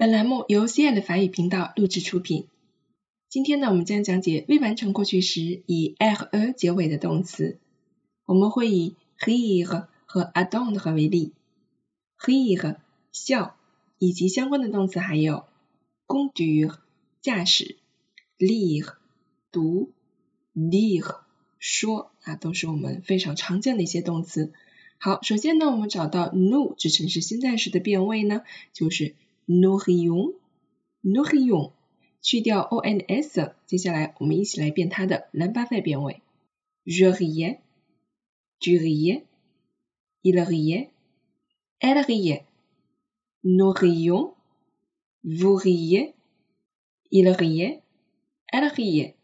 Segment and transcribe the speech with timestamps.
[0.00, 2.46] 本栏目由 CI 法语频道录制出品。
[3.28, 7.58] 今天呢，我们将讲解未完成过去时以 -er 结尾的动词。
[8.24, 11.32] 我们会以 rire 和 attendre 为例。
[12.16, 12.76] rire
[13.10, 13.56] 笑，
[13.98, 15.38] 以及相关的动词还有
[16.06, 16.78] c o n d u r
[17.20, 17.74] 驾驶
[18.38, 18.94] ，lire
[19.50, 19.90] 读
[20.54, 21.22] ，dire
[21.58, 24.52] 说啊，都是我们非常常见的一些动词。
[24.98, 29.16] 好，首先呢，我们找到 nous 指城市现在时的变位呢，就是
[29.50, 31.72] nous rions，nous rions，
[32.20, 36.20] 去掉 ons，接下来我们一起来变它的蓝巴费变位
[36.84, 49.14] ，je riais，tu riais，il riait，elle riait，nous rions，vous riez，il riait，elle riait。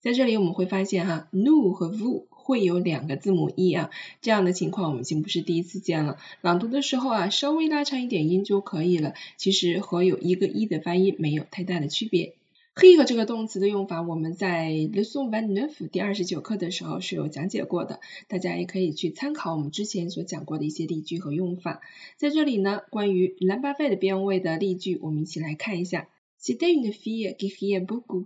[0.00, 3.90] 在这里我们会发现哈，nous 和 vous 会有两个字母 e 啊，
[4.20, 6.16] 这样的情况我们已经不是第一次见了。
[6.40, 12.34] 朗读的时候啊，稍微拉长一点音就可以了，其实和有一个 e 的发音没有太大的区别。
[12.74, 21.80] rire 这个动词的用法，我们在 leçon vingt-neuf 第二十九课的时候是有讲解过的，大家也可以去参考我们之前所讲过的一些例句和用法。
[22.16, 26.08] 在这里呢，关于 l a m b a f e 的变位的例句，我们一起来看一下。
[26.42, 28.24] C'était une fille qui riait beaucoup.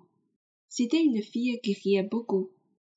[0.70, 2.48] C'était une fille qui riait beaucoup.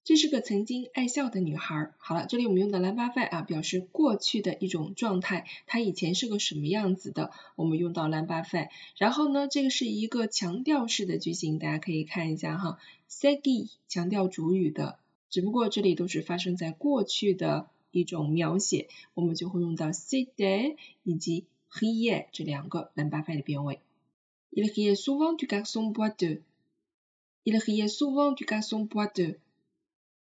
[0.07, 1.91] 这是个曾经爱笑的女孩。
[1.97, 8.69] 好了，这里我们用的 l a m b a f e 啊，表示过去的一种状态，她以前是个什么样子的，我们用到 l a m b a f e
[8.95, 14.97] 然后呢，这个是一个强调式的句型，大家可以看一下哈，c'est 强调主语的，
[15.29, 23.81] 只不过这里都是发生在过去的一种描写，我们就会用到 c'était 以及 riait 这两个 l a m b a f e 的变位。
[24.51, 26.43] Il riait souvent du garçon boiteux.
[27.43, 29.35] Il riait souvent du garçon boiteux.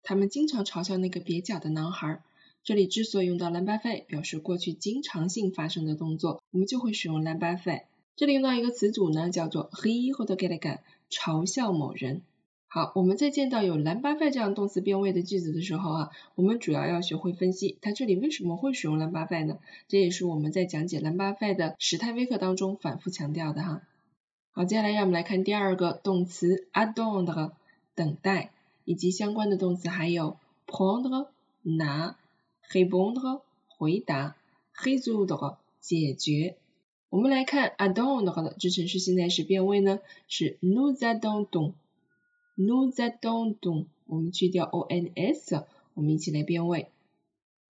[0.02, 2.22] 他们经常嘲笑那个蹩脚的男孩。
[2.62, 7.84] 这里之所以用到 l'imparfait 表示过去经常性发生的动作，我们就会使用 l'imparfait。
[8.16, 12.20] 这里用到一个词组呢，叫做 rire 或者 quelqu'un，嘲笑某人。
[12.68, 19.58] 好，我们在见到有 l'imparfait 这样动词变位的句子的时候啊，我们主要要学会分析它这里为什么会使用 l'imparfait 呢？
[19.88, 23.82] 这也是我们在讲解 l'imparfait 的时态微课当中反复强调的哈。
[24.52, 27.52] 好，接下来让我们来看第二个动词 attendre，
[27.94, 28.52] 等待。
[28.90, 30.36] 以及相关的动词还有
[30.66, 31.28] prendre
[31.62, 32.18] 拿
[32.68, 34.34] ，répondre 回答
[34.74, 36.56] ，résoudre 解决。
[37.08, 43.86] 我们来看 attendre 的支撑式现在时变位呢是 nous attendons，nous attendons。
[44.06, 45.64] 我们去掉 ons，
[45.94, 46.88] 我们一起来变位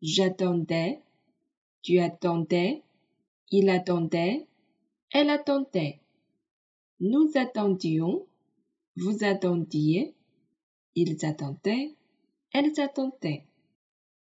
[0.01, 10.15] ，j'attendais，tu attendais，il attendait，elle attendait，nous attendions，vous attendiez。
[10.95, 11.57] et zendong。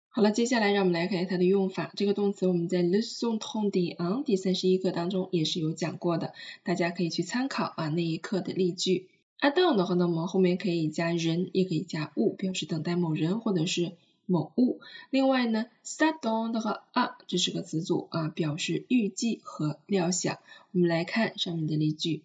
[0.09, 1.91] 好了，接下来让我们来看一下它的用法。
[1.95, 9.09] 这个动词我们在 Listen t o the un 第三十一课当中也是有讲过的，大家可以去参考啊那一课的例句。
[9.39, 13.91] a d o n 的话呢，我们后面可以加人，也可以加物，表示等待某人或者是
[14.25, 14.79] 某物。
[15.11, 20.39] 另外呢 s a d o n 的话啊，这是个词组啊，表示预计和料想。
[20.71, 22.23] 我们来看上面的例句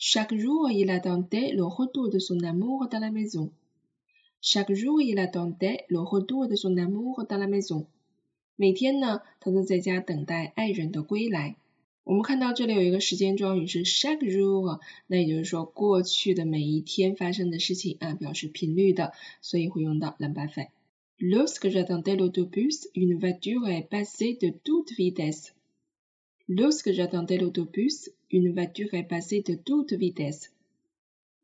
[0.00, 3.50] ：Chaque jour, il attendait le retour de son amour dans la maison。
[4.46, 7.86] Chaque jour il attendait le retour de son amour dans la maison。
[8.56, 11.56] 每天呢，他都在家等待爱人的归来。
[12.04, 20.68] 我们看到这里有一个时间状语是 chaque jour，那也就是说过去的每一天发生的事情啊，表示频率的，所以会用到 l'imparfait。
[21.18, 25.54] Lorsque j'attendais l'autobus, une voiture est passée de toute vitesse.
[26.46, 30.50] Lorsque j'attendais l'autobus, une voiture est passée de toute vitesse.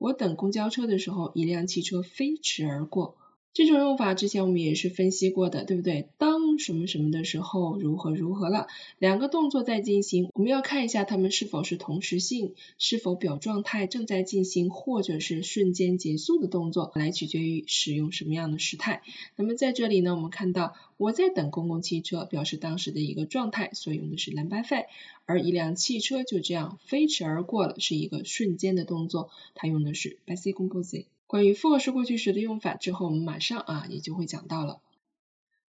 [0.00, 3.16] 我等公交车的时候，一辆汽车飞驰而过。
[3.52, 6.08] 这种用法之前我们也是分析过的，对不对？
[6.18, 8.68] 当什么什么的时候，如何如何了？
[9.00, 19.02] 两个动作在进行，我们要看一下它们是否是同时性，是否表状态正在进行，或者是瞬间结束的动作，来取决于使用什么样的时态。
[19.34, 24.84] 那么在这里呢，我们看到我在等公共汽车，表示当时的一个状态，所以用的是 l'imparfait。
[25.26, 31.06] 而一辆汽车就这样飞驰而过了，是一个瞬间的动作，它用的是 basically。
[31.30, 34.80] 关于复合式过去时的用法，之后我们马上啊也就会讲到了。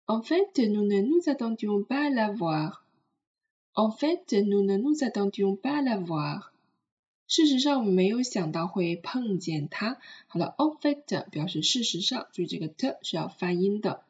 [0.05, 2.85] En fait, nous ne nous attendions pas à la voir.
[3.73, 6.53] En fait, nous ne nous attendions pas à la voir.
[7.27, 9.97] 事实上，我们没有想到会碰见它。
[10.27, 14.03] 好了，en fait 表示事实上，注意这个 t 是要发音的。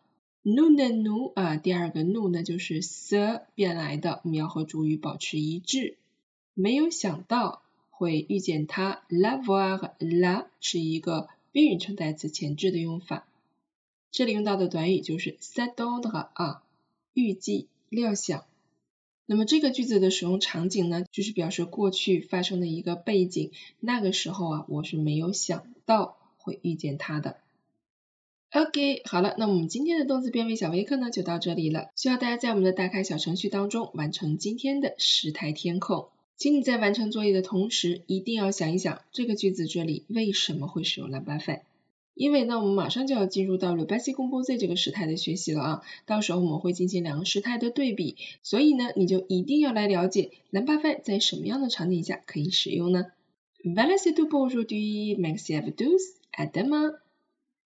[0.44, 5.98] nous ne nous 啊，第二个 nous 呢就是 se 变来的，我们要和主语保持一致。
[6.54, 9.01] 没有想到会遇见他。
[9.10, 11.28] la voir la 是一个。
[11.51, 13.28] 宾语称代词前置的用法，
[14.12, 16.63] 这里用到的短语就是 set d o n 的啊，
[17.13, 18.46] 预计、料想。
[19.25, 27.38] 那么这个句子的使用场景呢，就是表示过去发生的一个背景，那个时候啊，我是没有想到会遇见他的。
[28.51, 36.10] OK，好了，那我们今天的动词变位小微课呢就到这里了，需要大家在我们的打开小程序当中完成今天的时态填空。
[36.39, 41.59] 请你在完成作业的同时，一定要想一想这个句子这里为什么会使用 la base。
[42.13, 53.07] 因为呢，我们马上就要进入到 le passé composé 这个时态的学习了啊，到时候我们会进行两个时态的对比，所以呢，你就一定要来了解 la base 在什么样的场景下可以使用呢
[53.62, 55.18] ？Voilà c'est tout pour aujourd'hui.
[55.18, 56.01] Merci à vous tous.
[56.31, 56.94] À demain.